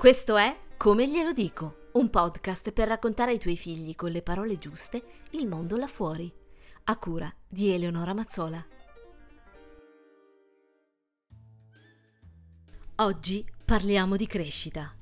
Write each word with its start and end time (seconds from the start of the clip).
Questo 0.00 0.38
è 0.38 0.58
Come 0.78 1.06
glielo 1.06 1.34
dico, 1.34 1.90
un 1.92 2.08
podcast 2.08 2.72
per 2.72 2.88
raccontare 2.88 3.32
ai 3.32 3.38
tuoi 3.38 3.58
figli 3.58 3.94
con 3.94 4.10
le 4.10 4.22
parole 4.22 4.56
giuste 4.56 5.02
il 5.32 5.46
mondo 5.46 5.76
là 5.76 5.86
fuori, 5.86 6.32
a 6.84 6.96
cura 6.96 7.30
di 7.46 7.70
Eleonora 7.70 8.14
Mazzola. 8.14 8.66
Oggi 12.96 13.44
parliamo 13.62 14.16
di 14.16 14.26
crescita. 14.26 14.96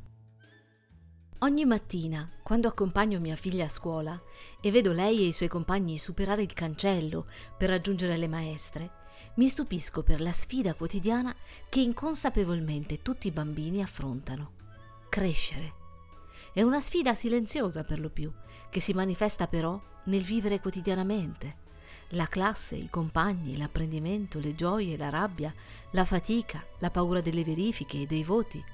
Ogni 1.39 1.65
mattina, 1.65 2.29
quando 2.43 2.67
accompagno 2.67 3.21
mia 3.21 3.37
figlia 3.37 3.67
a 3.67 3.69
scuola 3.69 4.21
e 4.61 4.73
vedo 4.73 4.91
lei 4.91 5.21
e 5.21 5.27
i 5.27 5.33
suoi 5.33 5.49
compagni 5.49 5.97
superare 5.97 6.43
il 6.43 6.53
cancello 6.55 7.29
per 7.57 7.69
raggiungere 7.69 8.17
le 8.17 8.27
maestre, 8.27 8.91
mi 9.37 9.47
stupisco 9.47 10.03
per 10.03 10.21
la 10.21 10.33
sfida 10.33 10.75
quotidiana 10.75 11.33
che 11.69 11.79
inconsapevolmente 11.83 13.01
tutti 13.01 13.29
i 13.29 13.31
bambini 13.31 13.81
affrontano 13.81 14.57
crescere. 15.09 15.75
È 16.53 16.63
una 16.63 16.81
sfida 16.81 17.15
silenziosa 17.15 17.85
per 17.85 18.01
lo 18.01 18.11
più, 18.11 18.33
che 18.71 18.81
si 18.81 18.93
manifesta 18.93 19.47
però 19.47 19.81
nel 20.05 20.23
vivere 20.23 20.61
quotidianamente. 20.61 21.67
La 22.13 22.27
classe, 22.27 22.75
i 22.77 22.89
compagni, 22.89 23.57
l'apprendimento, 23.57 24.39
le 24.39 24.55
gioie, 24.55 24.97
la 24.97 25.11
rabbia, 25.11 25.53
la 25.93 26.05
fatica, 26.05 26.65
la 26.79 26.91
paura 26.91 27.21
delle 27.21 27.45
verifiche 27.45 28.01
e 28.01 28.07
dei 28.07 28.25
voti. 28.25 28.65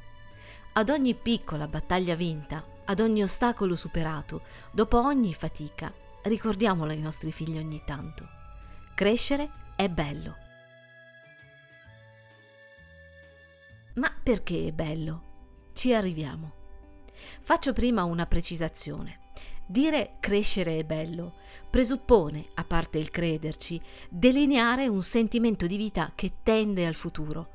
Ad 0.74 0.88
ogni 0.88 1.14
piccola 1.14 1.66
battaglia 1.66 2.14
vinta, 2.14 2.64
ad 2.84 3.00
ogni 3.00 3.22
ostacolo 3.22 3.74
superato, 3.76 4.42
dopo 4.70 5.00
ogni 5.00 5.34
fatica, 5.34 5.92
ricordiamola 6.22 6.92
ai 6.92 7.00
nostri 7.00 7.32
figli 7.32 7.58
ogni 7.58 7.82
tanto. 7.84 8.28
Crescere 8.94 9.50
è 9.76 9.88
bello. 9.88 10.36
Ma 13.94 14.12
perché 14.22 14.66
è 14.66 14.72
bello? 14.72 15.33
Ci 15.84 15.92
arriviamo. 15.92 16.52
Faccio 17.42 17.74
prima 17.74 18.04
una 18.04 18.24
precisazione. 18.24 19.18
Dire 19.66 20.16
crescere 20.18 20.78
è 20.78 20.82
bello 20.82 21.34
presuppone, 21.68 22.46
a 22.54 22.64
parte 22.64 22.96
il 22.96 23.10
crederci, 23.10 23.78
delineare 24.08 24.88
un 24.88 25.02
sentimento 25.02 25.66
di 25.66 25.76
vita 25.76 26.12
che 26.14 26.36
tende 26.42 26.86
al 26.86 26.94
futuro. 26.94 27.48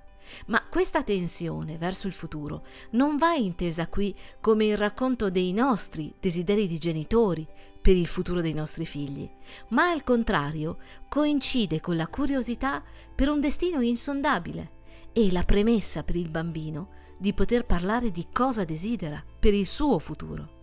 Ma 0.46 0.64
questa 0.70 1.02
tensione 1.02 1.80
verso 1.80 2.06
il 2.06 2.14
futuro 2.14 2.68
non 2.92 3.18
va 3.18 3.34
intesa 3.34 3.88
qui 3.88 4.16
come 4.40 4.66
il 4.66 4.78
racconto 4.78 5.32
dei 5.32 5.52
nostri 5.52 6.14
desideri 6.20 6.68
di 6.68 6.78
genitori 6.78 7.48
per 7.82 7.96
il 7.96 8.06
futuro 8.06 8.42
dei 8.42 8.54
nostri 8.54 8.86
figli, 8.86 9.28
ma 9.70 9.90
al 9.90 10.04
contrario 10.04 10.78
coincide 11.08 11.80
con 11.82 11.96
la 11.96 12.08
curiosità 12.08 12.84
per 13.16 13.30
un 13.30 13.40
destino 13.40 13.82
insondabile 13.82 14.78
e 15.14 15.32
la 15.32 15.44
premessa 15.44 16.04
per 16.04 16.16
il 16.16 16.30
bambino 16.30 16.99
di 17.20 17.34
poter 17.34 17.66
parlare 17.66 18.12
di 18.12 18.28
cosa 18.32 18.64
desidera 18.64 19.22
per 19.40 19.54
il 19.54 19.68
suo 19.68 20.00
futuro. 20.00 20.58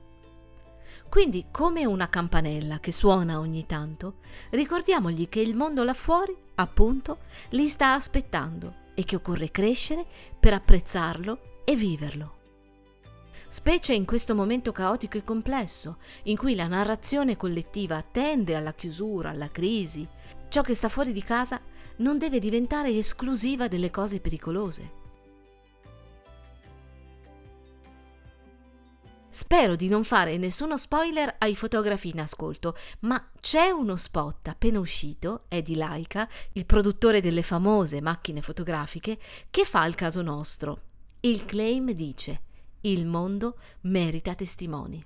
Quindi, 1.09 1.47
come 1.51 1.85
una 1.85 2.09
campanella 2.09 2.81
che 2.81 2.91
suona 2.91 3.39
ogni 3.39 3.67
tanto, 3.67 4.15
ricordiamogli 4.51 5.29
che 5.29 5.41
il 5.41 5.55
mondo 5.55 5.85
là 5.85 5.93
fuori, 5.93 6.35
appunto, 6.57 7.19
li 7.51 7.69
sta 7.69 7.93
aspettando 7.93 8.85
e 8.95 9.05
che 9.05 9.17
occorre 9.17 9.51
crescere 9.51 10.05
per 10.41 10.55
apprezzarlo 10.55 11.63
e 11.65 11.77
viverlo. 11.77 12.35
Specie 13.49 13.95
in 13.95 14.07
questo 14.07 14.35
momento 14.35 14.73
caotico 14.73 15.19
e 15.19 15.25
complesso, 15.25 15.99
in 16.25 16.37
cui 16.37 16.55
la 16.55 16.67
narrazione 16.67 17.37
collettiva 17.37 18.03
tende 18.03 18.57
alla 18.57 18.73
chiusura, 18.73 19.31
alla 19.31 19.51
crisi, 19.51 20.07
ciò 20.49 20.63
che 20.63 20.75
sta 20.75 20.89
fuori 20.89 21.13
di 21.13 21.23
casa 21.23 21.61
non 21.99 22.19
deve 22.19 22.39
diventare 22.39 22.91
esclusiva 22.91 23.69
delle 23.69 23.91
cose 23.91 24.21
pericolose. 24.21 25.05
Spero 29.37 29.77
di 29.77 29.89
non 29.89 30.03
fare 30.03 30.39
nessuno 30.39 30.79
spoiler 30.79 31.35
ai 31.41 31.55
fotografi 31.55 32.09
in 32.09 32.21
ascolto, 32.21 32.75
ma 33.01 33.33
c'è 33.39 33.69
uno 33.69 33.95
spot 33.95 34.49
appena 34.49 34.79
uscito, 34.79 35.45
di 35.63 35.75
Laika, 35.75 36.27
il 36.53 36.65
produttore 36.65 37.21
delle 37.21 37.43
famose 37.43 38.01
macchine 38.01 38.41
fotografiche, 38.41 39.19
che 39.51 39.67
fa 39.67 39.85
il 39.85 39.95
caso 39.95 40.23
nostro. 40.23 40.81
Il 41.21 41.45
claim 41.45 41.91
dice: 41.91 42.45
Il 42.81 43.05
mondo 43.05 43.59
merita 43.83 44.35
testimoni. 44.35 45.05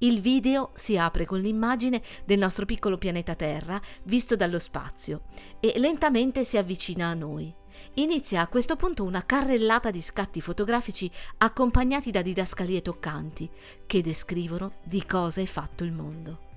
Il 0.00 0.20
video 0.20 0.72
si 0.74 0.98
apre 0.98 1.24
con 1.24 1.38
l'immagine 1.38 2.02
del 2.24 2.40
nostro 2.40 2.66
piccolo 2.66 2.98
pianeta 2.98 3.36
Terra 3.36 3.80
visto 4.02 4.34
dallo 4.34 4.58
spazio 4.58 5.26
e 5.60 5.74
lentamente 5.76 6.42
si 6.42 6.56
avvicina 6.56 7.06
a 7.06 7.14
noi. 7.14 7.59
Inizia 7.94 8.42
a 8.42 8.48
questo 8.48 8.76
punto 8.76 9.04
una 9.04 9.24
carrellata 9.24 9.90
di 9.90 10.00
scatti 10.00 10.40
fotografici 10.40 11.10
accompagnati 11.38 12.10
da 12.10 12.22
didascalie 12.22 12.80
toccanti 12.82 13.50
che 13.86 14.02
descrivono 14.02 14.74
di 14.84 15.04
cosa 15.04 15.40
è 15.40 15.46
fatto 15.46 15.84
il 15.84 15.92
mondo. 15.92 16.48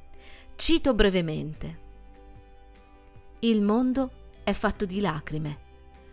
Cito 0.56 0.94
brevemente. 0.94 1.82
Il 3.40 3.62
mondo 3.62 4.12
è 4.44 4.54
fatto 4.54 4.86
di 4.86 5.00
lacrime, 5.00 5.60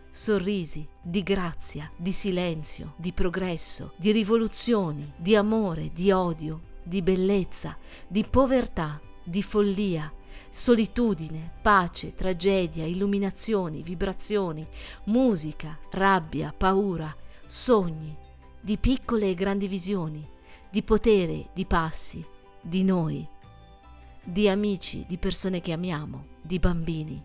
sorrisi, 0.09 0.87
di 1.01 1.23
grazia, 1.23 1.89
di 1.95 2.11
silenzio, 2.11 2.93
di 2.97 3.13
progresso, 3.13 3.93
di 3.97 4.11
rivoluzioni, 4.11 5.13
di 5.15 5.35
amore, 5.35 5.91
di 5.93 6.11
odio, 6.11 6.69
di 6.83 7.01
bellezza, 7.01 7.77
di 8.07 8.25
povertà, 8.25 8.99
di 9.23 9.41
follia, 9.41 10.11
solitudine, 10.49 11.53
pace, 11.61 12.13
tragedia, 12.13 12.85
illuminazioni, 12.85 13.81
vibrazioni, 13.81 14.67
musica, 15.05 15.77
rabbia, 15.91 16.53
paura, 16.55 17.15
sogni, 17.45 18.17
di 18.59 18.77
piccole 18.77 19.29
e 19.29 19.33
grandi 19.33 19.67
visioni, 19.67 20.27
di 20.69 20.83
potere, 20.83 21.49
di 21.53 21.65
passi, 21.65 22.25
di 22.61 22.83
noi, 22.83 23.27
di 24.23 24.47
amici, 24.47 25.05
di 25.07 25.17
persone 25.17 25.59
che 25.59 25.73
amiamo, 25.73 26.27
di 26.41 26.59
bambini. 26.59 27.23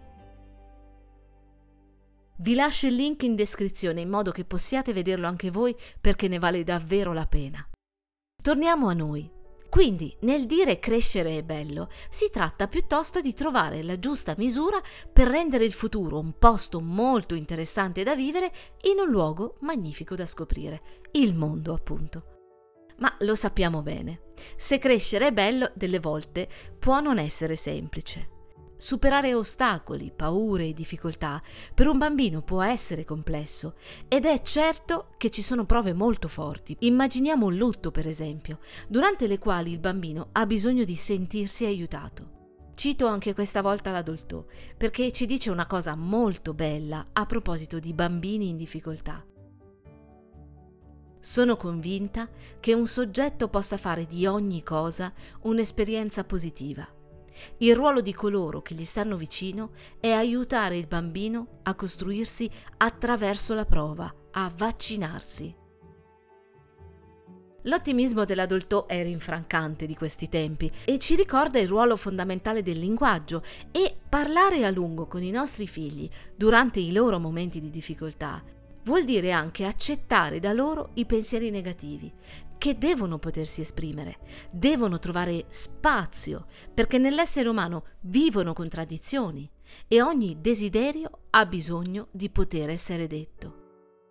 Vi 2.38 2.55
lascio 2.55 2.87
il 2.87 2.94
link 2.94 3.23
in 3.23 3.34
descrizione 3.34 4.03
in 4.03 4.11
modo 4.11 4.31
che 4.31 4.44
possiate 4.44 4.93
vederlo 4.93 5.27
anche 5.27 5.50
voi 5.50 5.75
perché 6.00 6.28
ne 6.28 6.38
vale 6.38 6.65
davvero 6.65 7.12
la 7.12 7.27
pena. 7.27 7.67
Torniamo 8.43 8.88
a 8.88 8.93
noi. 8.93 9.31
Quindi 9.69 10.16
nel 10.21 10.47
dire 10.47 10.78
crescere 10.78 11.38
è 11.38 11.43
bello 11.43 11.88
si 12.09 12.31
tratta 12.31 12.66
piuttosto 12.66 13.21
di 13.21 13.34
trovare 13.34 13.82
la 13.82 13.99
giusta 13.99 14.34
misura 14.38 14.81
per 15.12 15.28
rendere 15.28 15.65
il 15.65 15.72
futuro 15.72 16.19
un 16.19 16.38
posto 16.38 16.81
molto 16.81 17.34
interessante 17.34 18.03
da 18.03 18.15
vivere 18.15 18.53
in 18.93 19.00
un 19.00 19.10
luogo 19.10 19.56
magnifico 19.60 20.15
da 20.15 20.26
scoprire, 20.26 20.82
il 21.12 21.34
mondo 21.34 21.75
appunto. 21.75 22.34
Ma 22.99 23.15
lo 23.21 23.34
sappiamo 23.34 23.82
bene, 23.82 24.32
se 24.56 24.78
crescere 24.78 25.26
è 25.28 25.32
bello 25.32 25.71
delle 25.75 26.00
volte 26.00 26.49
può 26.78 27.00
non 27.00 27.19
essere 27.19 27.56
semplice. 27.56 28.35
Superare 28.78 29.32
ostacoli, 29.32 30.12
paure 30.14 30.66
e 30.66 30.75
difficoltà 30.75 31.42
per 31.72 31.88
un 31.88 31.97
bambino 31.97 32.42
può 32.42 32.62
essere 32.62 33.04
complesso 33.04 33.75
ed 34.06 34.26
è 34.26 34.42
certo 34.42 35.14
che 35.16 35.31
ci 35.31 35.41
sono 35.41 35.64
prove 35.64 35.94
molto 35.94 36.28
forti. 36.28 36.76
Immaginiamo 36.81 37.47
un 37.47 37.56
lutto, 37.56 37.91
per 37.91 38.06
esempio, 38.06 38.59
durante 38.87 39.26
le 39.26 39.38
quali 39.38 39.72
il 39.72 39.78
bambino 39.78 40.28
ha 40.32 40.44
bisogno 40.44 40.84
di 40.84 40.94
sentirsi 40.94 41.64
aiutato. 41.64 42.34
Cito 42.75 43.06
anche 43.06 43.32
questa 43.32 43.62
volta 43.62 43.91
l'adulto 43.91 44.50
perché 44.76 45.10
ci 45.10 45.25
dice 45.25 45.50
una 45.50 45.66
cosa 45.66 45.94
molto 45.94 46.53
bella 46.53 47.06
a 47.14 47.25
proposito 47.25 47.78
di 47.78 47.94
bambini 47.94 48.50
in 48.50 48.56
difficoltà. 48.58 49.25
Sono 51.19 51.56
convinta 51.56 52.28
che 52.60 52.75
un 52.75 52.87
soggetto 52.87 53.48
possa 53.48 53.78
fare 53.78 54.04
di 54.04 54.26
ogni 54.26 54.62
cosa 54.62 55.12
un'esperienza 55.41 56.25
positiva 56.25 56.87
il 57.58 57.74
ruolo 57.74 58.00
di 58.00 58.12
coloro 58.12 58.62
che 58.62 58.74
gli 58.74 58.84
stanno 58.84 59.16
vicino 59.16 59.70
è 60.00 60.10
aiutare 60.10 60.76
il 60.76 60.86
bambino 60.86 61.60
a 61.62 61.74
costruirsi 61.74 62.50
attraverso 62.78 63.54
la 63.54 63.64
prova, 63.64 64.12
a 64.32 64.52
vaccinarsi. 64.54 65.64
L'ottimismo 67.62 68.25
dell'adulto 68.25 68.87
è 68.87 69.02
rinfrancante 69.02 69.87
di 69.87 69.96
questi 69.96 70.28
tempi 70.28 70.70
e 70.84 70.99
ci 70.99 71.16
ricorda 71.16 71.58
il 71.58 71.66
ruolo 71.66 71.96
fondamentale 71.96 72.62
del 72.62 72.78
linguaggio 72.78 73.43
e 73.72 73.96
parlare 74.08 74.64
a 74.64 74.70
lungo 74.70 75.06
con 75.06 75.22
i 75.22 75.32
nostri 75.32 75.66
figli 75.66 76.08
durante 76.37 76.78
i 76.78 76.93
loro 76.93 77.19
momenti 77.19 77.58
di 77.58 77.70
difficoltà 77.70 78.43
vuol 78.87 79.05
dire 79.05 79.32
anche 79.32 79.64
accettare 79.64 80.38
da 80.38 80.52
loro 80.52 80.90
i 80.94 81.06
pensieri 81.06 81.50
negativi, 81.50 82.12
che 82.66 82.78
devono 82.78 83.20
potersi 83.20 83.60
esprimere, 83.60 84.18
devono 84.50 84.98
trovare 84.98 85.44
spazio, 85.50 86.46
perché 86.74 86.98
nell'essere 86.98 87.48
umano 87.48 87.84
vivono 88.00 88.54
contraddizioni 88.54 89.48
e 89.86 90.02
ogni 90.02 90.40
desiderio 90.40 91.26
ha 91.30 91.46
bisogno 91.46 92.08
di 92.10 92.28
poter 92.28 92.70
essere 92.70 93.06
detto. 93.06 94.08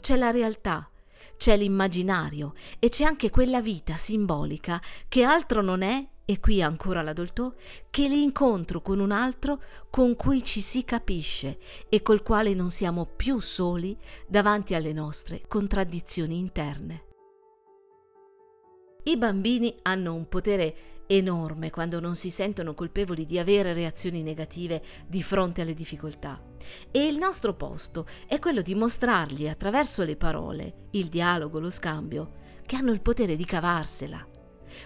C'è 0.00 0.14
la 0.14 0.30
realtà, 0.30 0.88
c'è 1.36 1.56
l'immaginario 1.56 2.54
e 2.78 2.90
c'è 2.90 3.02
anche 3.02 3.28
quella 3.28 3.60
vita 3.60 3.96
simbolica 3.96 4.80
che 5.08 5.24
altro 5.24 5.60
non 5.60 5.82
è, 5.82 6.08
e 6.24 6.38
qui 6.38 6.62
ancora 6.62 7.02
l'adulto, 7.02 7.56
che 7.90 8.06
l'incontro 8.06 8.82
con 8.82 9.00
un 9.00 9.10
altro 9.10 9.60
con 9.90 10.14
cui 10.14 10.44
ci 10.44 10.60
si 10.60 10.84
capisce 10.84 11.58
e 11.88 12.02
col 12.02 12.22
quale 12.22 12.54
non 12.54 12.70
siamo 12.70 13.04
più 13.04 13.40
soli 13.40 13.98
davanti 14.28 14.76
alle 14.76 14.92
nostre 14.92 15.42
contraddizioni 15.48 16.38
interne. 16.38 17.06
I 19.08 19.16
bambini 19.16 19.74
hanno 19.84 20.12
un 20.12 20.28
potere 20.28 21.04
enorme 21.06 21.70
quando 21.70 21.98
non 21.98 22.14
si 22.14 22.28
sentono 22.28 22.74
colpevoli 22.74 23.24
di 23.24 23.38
avere 23.38 23.72
reazioni 23.72 24.22
negative 24.22 24.82
di 25.06 25.22
fronte 25.22 25.62
alle 25.62 25.72
difficoltà. 25.72 26.38
E 26.90 27.06
il 27.06 27.16
nostro 27.16 27.54
posto 27.54 28.04
è 28.26 28.38
quello 28.38 28.60
di 28.60 28.74
mostrargli 28.74 29.48
attraverso 29.48 30.04
le 30.04 30.16
parole, 30.16 30.88
il 30.90 31.06
dialogo, 31.06 31.58
lo 31.58 31.70
scambio, 31.70 32.32
che 32.66 32.76
hanno 32.76 32.92
il 32.92 33.00
potere 33.00 33.34
di 33.34 33.46
cavarsela. 33.46 34.28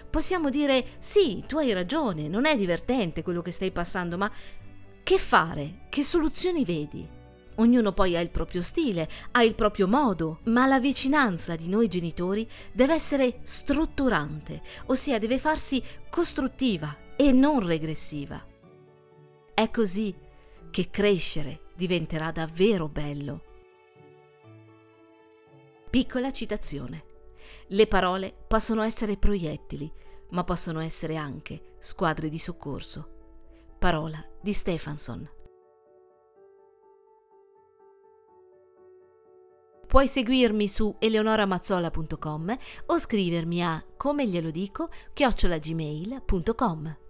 Possiamo 0.09 0.49
dire 0.49 0.85
sì, 0.99 1.43
tu 1.45 1.57
hai 1.57 1.73
ragione, 1.73 2.29
non 2.29 2.45
è 2.45 2.55
divertente 2.55 3.23
quello 3.23 3.41
che 3.41 3.51
stai 3.51 3.71
passando, 3.73 4.17
ma 4.17 4.31
che 5.03 5.17
fare? 5.17 5.87
Che 5.89 6.01
soluzioni 6.01 6.63
vedi? 6.63 7.05
Ognuno 7.55 7.93
poi 7.93 8.15
ha 8.15 8.19
il 8.19 8.31
proprio 8.31 8.61
stile, 8.61 9.07
ha 9.31 9.43
il 9.43 9.55
proprio 9.55 9.87
modo, 9.87 10.39
ma 10.45 10.65
la 10.65 10.79
vicinanza 10.79 11.55
di 11.55 11.67
noi 11.67 11.87
genitori 11.87 12.49
deve 12.71 12.93
essere 12.93 13.39
strutturante, 13.43 14.61
ossia 14.85 15.19
deve 15.19 15.37
farsi 15.37 15.83
costruttiva 16.09 16.97
e 17.15 17.31
non 17.31 17.65
regressiva. 17.65 18.43
È 19.53 19.69
così 19.69 20.15
che 20.71 20.89
crescere 20.89 21.65
diventerà 21.75 22.31
davvero 22.31 22.87
bello. 22.87 23.43
Piccola 25.89 26.31
citazione. 26.31 27.05
Le 27.67 27.85
parole 27.85 28.33
possono 28.47 28.81
essere 28.81 29.17
proiettili, 29.17 29.91
ma 30.29 30.43
possono 30.43 30.79
essere 30.79 31.15
anche 31.15 31.75
squadre 31.77 32.29
di 32.29 32.39
soccorso. 32.39 33.09
Parola 33.77 34.25
di 34.41 34.53
Stefanson. 34.53 35.29
Puoi 39.93 40.07
seguirmi 40.07 40.67
su 40.67 40.95
eleonoramazzola.com 40.97 42.57
o 42.87 42.97
scrivermi 42.97 43.63
a 43.63 43.85
come 43.95 44.25
glielo 44.25 44.49
dico 44.49 44.89
chiocciolagmail.com. 45.13 47.02